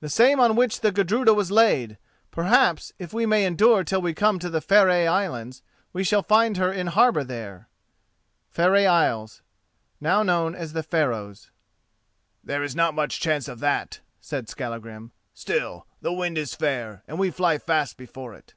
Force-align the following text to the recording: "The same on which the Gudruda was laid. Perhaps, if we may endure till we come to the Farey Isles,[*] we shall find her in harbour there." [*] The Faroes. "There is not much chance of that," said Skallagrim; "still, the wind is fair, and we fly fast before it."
"The 0.00 0.10
same 0.10 0.40
on 0.40 0.56
which 0.56 0.80
the 0.80 0.92
Gudruda 0.92 1.32
was 1.32 1.50
laid. 1.50 1.96
Perhaps, 2.30 2.92
if 2.98 3.14
we 3.14 3.24
may 3.24 3.46
endure 3.46 3.82
till 3.82 4.02
we 4.02 4.12
come 4.12 4.38
to 4.40 4.50
the 4.50 4.60
Farey 4.60 5.06
Isles,[*] 5.08 5.62
we 5.90 6.04
shall 6.04 6.22
find 6.22 6.58
her 6.58 6.70
in 6.70 6.88
harbour 6.88 7.24
there." 7.24 7.70
[*] 8.06 8.52
The 8.54 9.38
Faroes. 10.82 11.50
"There 12.44 12.62
is 12.62 12.76
not 12.76 12.94
much 12.94 13.20
chance 13.20 13.48
of 13.48 13.60
that," 13.60 14.00
said 14.20 14.50
Skallagrim; 14.50 15.12
"still, 15.32 15.86
the 16.02 16.12
wind 16.12 16.36
is 16.36 16.54
fair, 16.54 17.02
and 17.08 17.18
we 17.18 17.30
fly 17.30 17.56
fast 17.56 17.96
before 17.96 18.34
it." 18.34 18.52